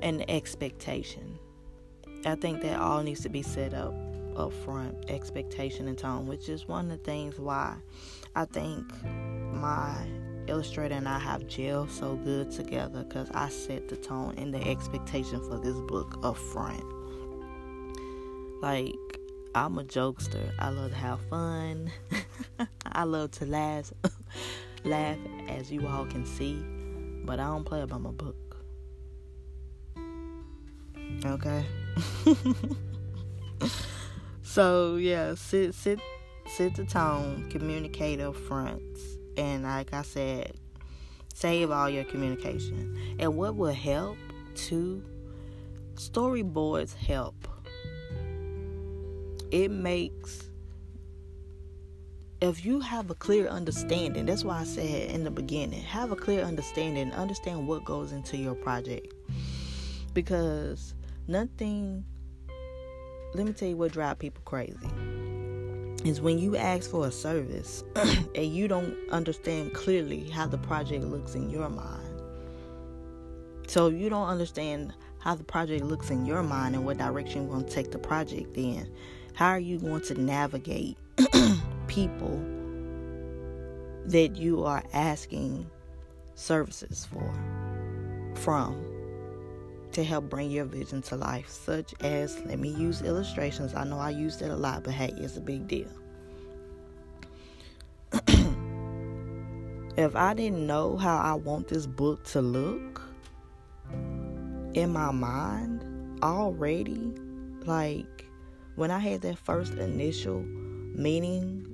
[0.00, 1.38] an expectation.
[2.24, 3.94] I think that all needs to be set up
[4.36, 7.74] up front expectation and tone, which is one of the things why
[8.34, 10.06] I think my
[10.46, 14.62] illustrator and I have gelled so good together because I set the tone and the
[14.68, 16.84] expectation for this book up front.
[18.60, 18.94] Like,
[19.56, 20.52] I'm a jokester.
[20.58, 21.90] I love to have fun.
[22.92, 23.90] I love to laugh,
[24.84, 25.16] laugh
[25.48, 26.62] as you all can see,
[27.24, 28.36] but I don't play about my book.
[31.24, 31.64] Okay.
[34.42, 36.00] so yeah, sit sit
[36.54, 38.82] sit the tone, communicate up front,
[39.38, 40.52] and like I said,
[41.32, 43.16] save all your communication.
[43.18, 44.18] And what will help
[44.54, 45.02] too?
[45.94, 47.48] Storyboards help
[49.50, 50.46] it makes
[52.40, 56.16] if you have a clear understanding, that's why I said in the beginning, have a
[56.16, 59.14] clear understanding, understand what goes into your project.
[60.12, 60.94] Because
[61.28, 62.04] nothing,
[63.34, 64.88] let me tell you what drives people crazy
[66.04, 67.82] is when you ask for a service
[68.34, 72.22] and you don't understand clearly how the project looks in your mind.
[73.66, 77.52] So you don't understand how the project looks in your mind and what direction you're
[77.52, 78.88] going to take the project in.
[79.36, 80.96] How are you going to navigate
[81.88, 82.42] people
[84.06, 85.70] that you are asking
[86.34, 87.34] services for
[88.34, 88.82] from
[89.92, 93.74] to help bring your vision to life, such as let me use illustrations.
[93.74, 95.90] I know I use it a lot, but hey, it's a big deal.
[99.98, 103.02] if I didn't know how I want this book to look
[104.72, 107.12] in my mind already,
[107.66, 108.25] like
[108.76, 111.66] when I had that first initial meeting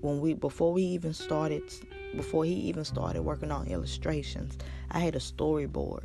[0.00, 1.62] when we before we even started
[2.14, 4.56] before he even started working on illustrations,
[4.90, 6.04] I had a storyboard.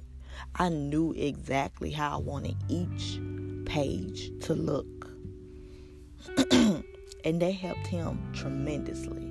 [0.56, 3.20] I knew exactly how I wanted each
[3.66, 5.12] page to look.
[6.52, 9.30] and that helped him tremendously.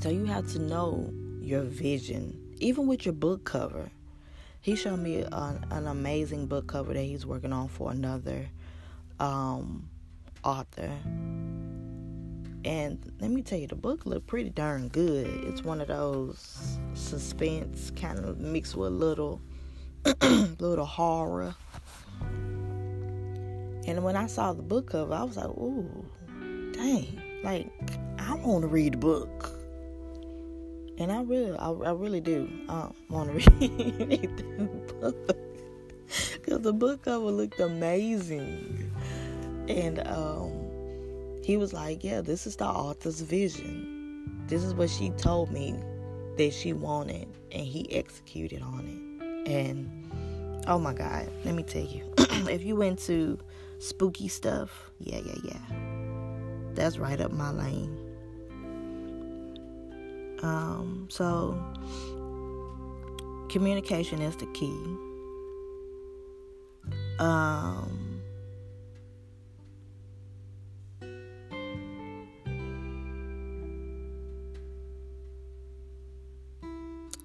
[0.00, 3.90] So you have to know your vision, even with your book cover.
[4.62, 8.48] He showed me an, an amazing book cover that he's working on for another
[9.18, 9.90] um,
[10.44, 10.92] author.
[12.64, 15.26] And let me tell you, the book looked pretty darn good.
[15.48, 19.40] It's one of those suspense kind of mixed with a little,
[20.60, 21.56] little horror.
[23.84, 26.06] And when I saw the book cover, I was like, "Ooh,
[26.72, 27.20] dang!
[27.42, 27.68] Like
[28.20, 29.51] I want to read the book."
[30.98, 32.48] And I really, I, I really do
[33.08, 35.36] want to read the book
[36.34, 38.90] because the book cover looked amazing.
[39.68, 40.52] And um,
[41.42, 44.44] he was like, Yeah, this is the author's vision.
[44.46, 45.74] This is what she told me
[46.36, 49.50] that she wanted, and he executed on it.
[49.50, 52.04] And oh my God, let me tell you,
[52.48, 53.38] if you into
[53.78, 55.76] spooky stuff, yeah, yeah, yeah,
[56.74, 58.01] that's right up my lane.
[60.42, 61.56] Um, so
[63.48, 64.76] communication is the key.
[67.18, 68.12] Um,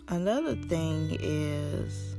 [0.09, 2.15] Another thing is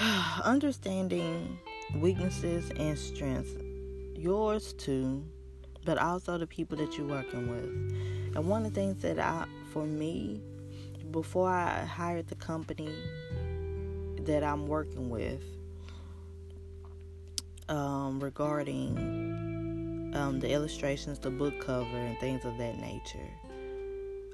[0.44, 1.58] understanding
[1.94, 3.52] weaknesses and strengths,
[4.16, 5.24] yours too,
[5.86, 8.36] but also the people that you're working with.
[8.36, 10.42] And one of the things that I, for me,
[11.10, 12.94] before I hired the company
[14.20, 15.40] that I'm working with,
[17.70, 23.30] um, regarding um, the illustrations, the book cover, and things of that nature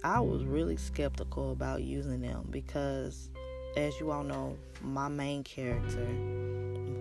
[0.05, 3.31] I was really skeptical about using them because,
[3.77, 6.05] as you all know, my main character,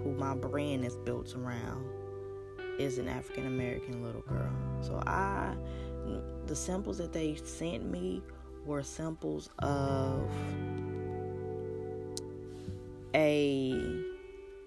[0.04, 1.84] who my brand is built around,
[2.80, 4.52] is an African American little girl.
[4.82, 5.56] So I,
[6.46, 8.22] the samples that they sent me
[8.66, 10.30] were samples of
[13.16, 13.72] a,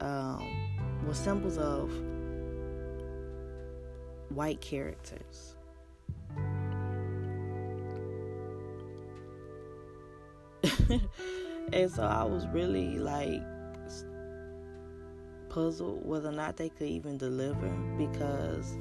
[0.01, 0.49] um,
[1.07, 1.91] were samples of
[4.31, 5.55] white characters
[11.73, 13.41] and so I was really like
[15.55, 18.77] puzzled whether or not they could even deliver because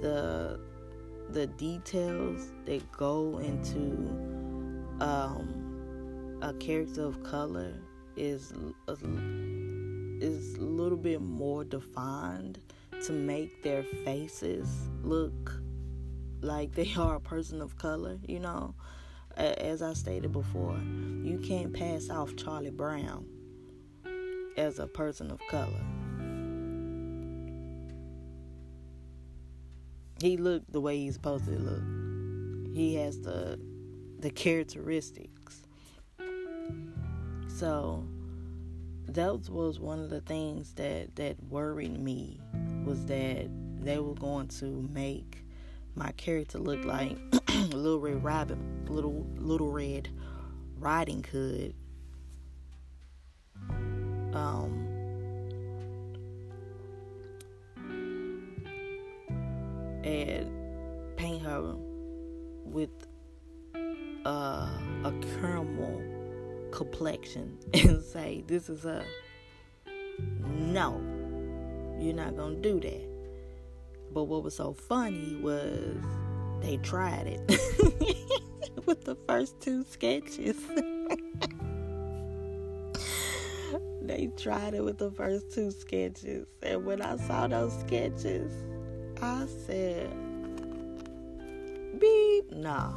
[0.00, 0.60] the
[1.30, 4.08] the details that go into
[5.00, 7.72] um, a character of color
[8.16, 8.52] is
[8.88, 8.92] a,
[10.20, 12.58] is a little bit more defined
[13.04, 15.60] to make their faces look
[16.40, 18.74] like they are a person of color, you know?
[19.36, 20.78] As I stated before,
[21.22, 23.24] you can't pass off Charlie Brown
[24.56, 25.84] as a person of color.
[30.20, 32.74] He looked the way he's supposed to look.
[32.74, 33.58] He has the
[34.18, 35.62] the characteristics.
[37.48, 38.06] So
[39.06, 42.40] that was one of the things that that worried me
[42.84, 43.48] was that
[43.80, 45.44] they were going to make
[45.94, 47.18] my character look like
[47.72, 50.08] Little Red Robin, Little Little Red
[50.78, 51.74] Riding Hood.
[54.32, 54.86] Um,
[60.04, 61.74] and paint her
[62.64, 62.90] with
[64.24, 64.68] uh,
[65.04, 66.02] a caramel
[66.70, 69.04] complexion and say, "This is a
[70.46, 71.00] no.
[71.98, 73.08] You're not gonna do that."
[74.12, 75.96] But what was so funny was
[76.60, 77.40] they tried it
[78.86, 80.56] with the first two sketches.
[84.10, 86.48] they tried it with the first two sketches.
[86.62, 88.52] And when I saw those sketches,
[89.22, 90.10] I said,
[92.00, 92.92] beep, no.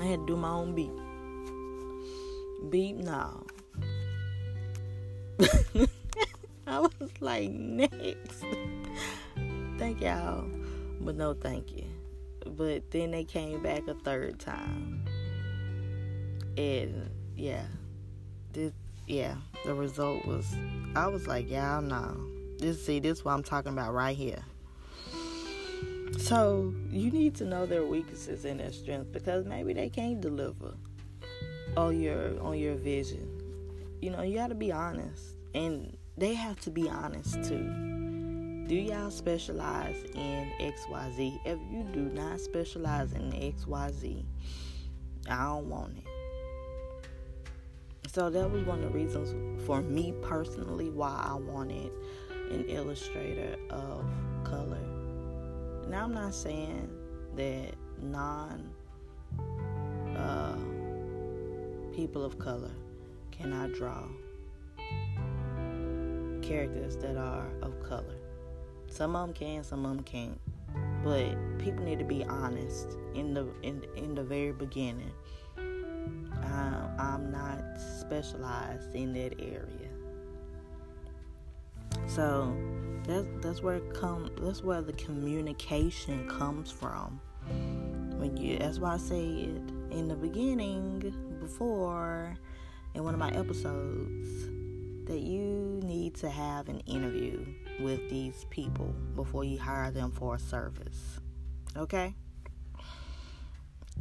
[0.00, 0.90] I had to do my own beat.
[2.70, 3.44] Beep, now.
[6.66, 8.44] I was like, next.
[9.78, 10.46] thank y'all.
[11.02, 11.84] But no thank you.
[12.46, 15.04] But then they came back a third time.
[16.56, 17.64] And yeah.
[18.52, 18.72] This
[19.06, 20.54] yeah, the result was
[20.94, 22.16] I was like, yeah, no.
[22.58, 24.42] This see this what I'm talking about right here.
[26.18, 30.74] So you need to know their weaknesses and their strengths because maybe they can't deliver
[31.76, 33.28] on your on your vision.
[34.00, 35.36] You know, you gotta be honest.
[35.54, 37.92] And they have to be honest too.
[38.68, 41.40] Do y'all specialize in XYZ?
[41.44, 44.24] If you do not specialize in XYZ,
[45.28, 46.11] I don't want it.
[48.12, 49.34] So that was one of the reasons
[49.64, 51.90] for me personally why I wanted
[52.50, 54.04] an illustrator of
[54.44, 54.82] color.
[55.88, 56.90] Now I'm not saying
[57.36, 58.70] that non
[60.14, 60.58] uh,
[61.96, 62.72] people of color
[63.30, 64.04] cannot draw
[66.42, 68.16] characters that are of color.
[68.88, 70.38] Some of them can, some of them can't.
[71.02, 75.12] But people need to be honest in the in in the very beginning.
[76.42, 77.62] Uh, I'm not
[78.00, 79.90] specialized in that area,
[82.06, 82.54] so
[83.04, 84.30] that's that's where it come.
[84.40, 87.20] That's where the communication comes from.
[88.18, 92.36] When you, that's why I said in the beginning before
[92.94, 94.46] in one of my episodes
[95.06, 97.44] that you need to have an interview
[97.80, 101.20] with these people before you hire them for a service.
[101.76, 102.14] Okay?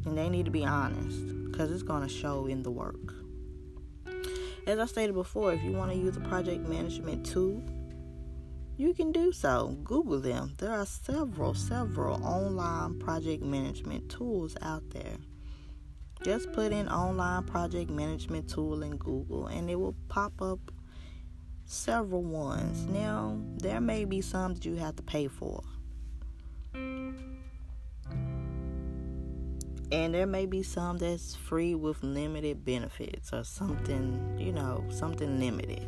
[0.06, 3.14] And they need to be honest because it's going to show in the work.
[4.68, 7.64] As I stated before, if you want to use a project management tool,
[8.78, 9.78] you can do so.
[9.84, 10.54] Google them.
[10.58, 15.18] There are several, several online project management tools out there.
[16.24, 20.60] Just put in online project management tool in Google and it will pop up
[21.66, 22.86] several ones.
[22.86, 25.64] Now, there may be some that you have to pay for.
[29.92, 35.40] And there may be some that's free with limited benefits or something, you know, something
[35.40, 35.86] limited.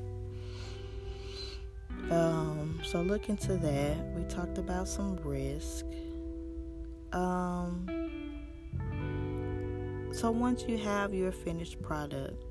[2.11, 3.97] Um, so look into that.
[4.13, 5.85] We talked about some risk.
[7.13, 7.87] Um,
[10.11, 12.43] so once you have your finished product,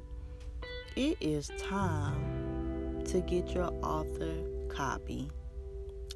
[0.96, 4.34] it is time to get your author
[4.68, 5.30] copy.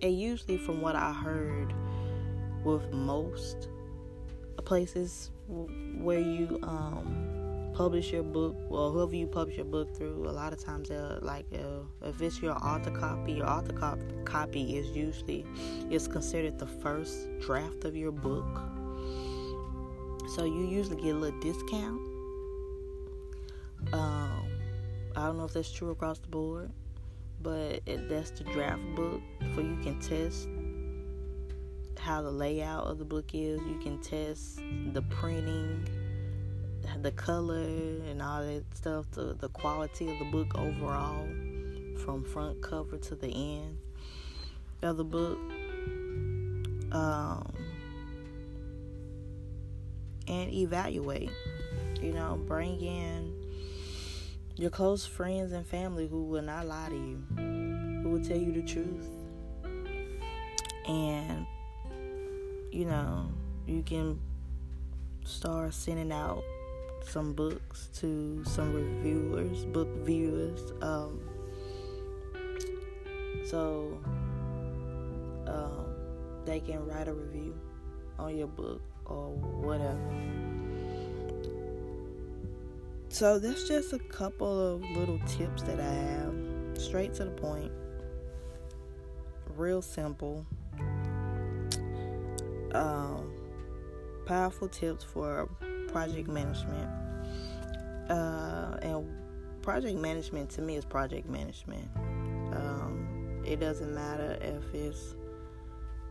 [0.03, 1.72] And usually, from what I heard,
[2.64, 3.68] with most
[4.62, 10.32] places where you um, publish your book, well, whoever you publish your book through, a
[10.32, 14.76] lot of times they're like, uh, if it's your author copy, your author cop- copy
[14.76, 15.44] is usually
[15.90, 18.46] is considered the first draft of your book.
[20.34, 22.00] So you usually get a little discount.
[23.92, 24.48] Um,
[25.14, 26.70] I don't know if that's true across the board,
[27.42, 29.20] but it, that's the draft book
[29.54, 30.48] for you can test
[32.07, 33.61] how the layout of the book is.
[33.62, 34.61] You can test
[34.92, 35.88] the printing,
[37.02, 37.64] the color,
[38.09, 41.26] and all that stuff, the, the quality of the book overall,
[42.04, 43.78] from front cover to the end
[44.82, 45.38] of the book.
[46.92, 47.52] Um,
[50.28, 51.30] and evaluate.
[52.00, 53.34] You know, bring in
[54.54, 58.52] your close friends and family who will not lie to you, who will tell you
[58.52, 59.09] the truth.
[60.86, 61.46] And,
[62.76, 63.26] you know,
[63.66, 64.20] you can
[65.24, 66.44] start sending out
[67.06, 70.74] some books to some reviewers, book viewers.
[70.82, 71.18] Um,
[73.46, 73.98] so
[75.46, 75.86] um,
[76.44, 77.58] they can write a review
[78.18, 79.98] on your book or whatever.
[83.08, 86.34] So that's just a couple of little tips that I have.
[86.76, 87.72] Straight to the point.
[89.56, 90.44] Real simple.
[92.76, 93.32] Um,
[94.26, 95.48] powerful tips for
[95.88, 96.90] project management.
[98.10, 99.06] Uh, and
[99.62, 101.88] project management to me is project management.
[101.96, 105.14] Um, it doesn't matter if it's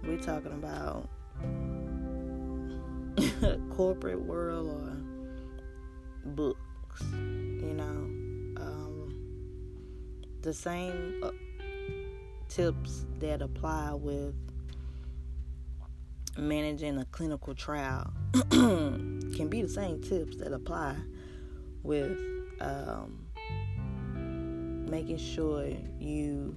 [0.04, 1.10] we're talking about
[3.76, 8.64] corporate world or books, you know.
[8.64, 9.16] Um,
[10.42, 11.32] the same uh,
[12.50, 14.36] tips that apply with
[16.38, 18.12] managing a clinical trial
[18.50, 20.96] can be the same tips that apply
[21.84, 22.18] with
[22.60, 23.26] um,
[24.90, 25.68] making sure
[26.00, 26.56] you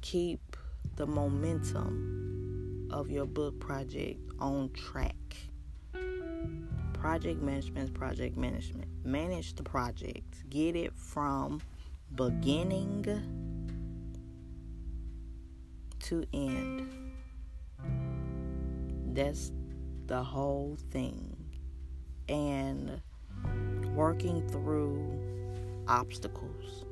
[0.00, 0.56] keep
[0.96, 5.14] the momentum of your book project on track
[7.04, 8.88] project management project management.
[9.04, 10.48] Manage the project.
[10.48, 11.60] Get it from
[12.14, 13.04] beginning
[16.00, 17.03] to end.
[19.14, 19.52] That's
[20.06, 21.36] the whole thing.
[22.28, 23.00] And
[23.94, 25.20] working through
[25.86, 26.84] obstacles.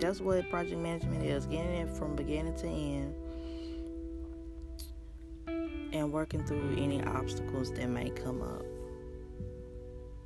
[0.00, 3.14] That's what project management is getting it from beginning to end
[5.92, 8.64] and working through any obstacles that may come up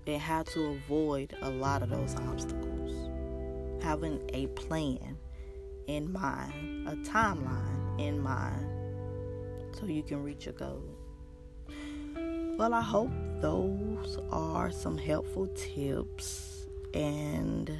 [0.06, 3.10] and how to avoid a lot of those obstacles.
[3.82, 5.18] Having a plan
[5.88, 8.75] in mind, a timeline in mind,
[9.78, 10.82] so you can reach your goal.
[12.58, 13.10] Well, I hope
[13.40, 17.70] those are some helpful tips, and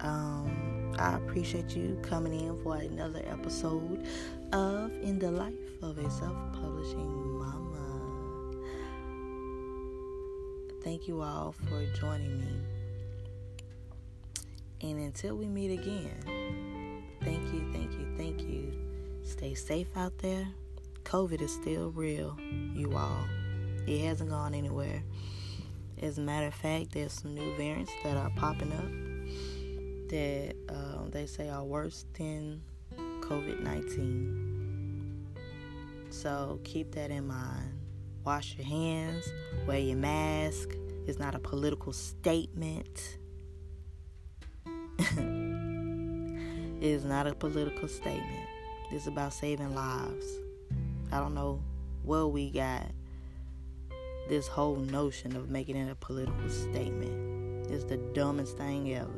[0.00, 4.06] um, I appreciate you coming in for another episode
[4.52, 8.52] of In the Life of a Self Publishing Mama.
[10.84, 12.60] Thank you all for joining me.
[14.82, 18.72] And until we meet again, thank you, thank you, thank you.
[19.22, 20.46] Stay safe out there.
[21.06, 22.36] COVID is still real,
[22.74, 23.24] you all.
[23.86, 25.04] It hasn't gone anywhere.
[26.02, 28.90] As a matter of fact, there's some new variants that are popping up
[30.10, 32.60] that um, they say are worse than
[33.20, 35.26] COVID 19.
[36.10, 37.78] So keep that in mind.
[38.24, 39.32] Wash your hands,
[39.64, 40.70] wear your mask.
[41.06, 43.18] It's not a political statement.
[44.98, 48.48] it is not a political statement.
[48.90, 50.26] It's about saving lives.
[51.12, 51.62] I don't know
[52.02, 52.86] what we got
[54.28, 57.70] this whole notion of making it a political statement.
[57.70, 59.10] It's the dumbest thing ever.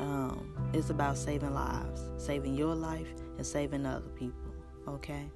[0.00, 4.52] Um, it's about saving lives, saving your life and saving other people,
[4.86, 5.28] okay?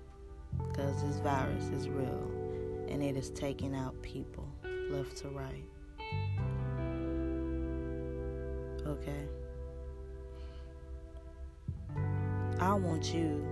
[0.68, 2.30] Because this virus is real
[2.88, 4.46] and it is taking out people
[4.90, 5.64] left to right.
[8.86, 9.26] Okay?
[12.60, 13.44] I want you,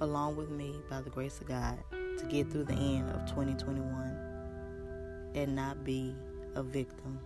[0.00, 5.32] along with me, by the grace of God, to get through the end of 2021
[5.34, 6.14] and not be
[6.54, 7.18] a victim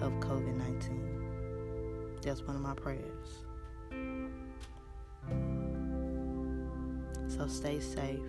[0.00, 2.18] of COVID 19.
[2.22, 3.44] That's one of my prayers.
[7.28, 8.20] So stay safe.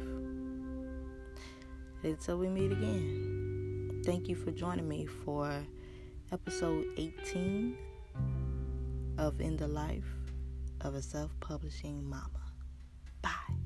[2.04, 4.02] Until we meet again.
[4.06, 5.66] Thank you for joining me for
[6.32, 7.78] episode 18
[9.18, 10.04] of In the Life
[10.82, 12.43] of a Self Publishing Mama.
[13.24, 13.63] Bye.